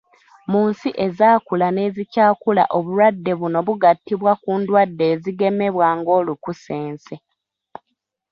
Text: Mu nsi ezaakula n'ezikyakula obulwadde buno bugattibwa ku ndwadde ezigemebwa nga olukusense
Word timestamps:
Mu 0.51 0.61
nsi 0.69 0.89
ezaakula 1.05 1.67
n'ezikyakula 1.71 2.63
obulwadde 2.77 3.31
buno 3.39 3.59
bugattibwa 3.67 4.31
ku 4.41 4.51
ndwadde 4.61 5.03
ezigemebwa 5.13 5.87
nga 5.97 6.11
olukusense 6.19 7.15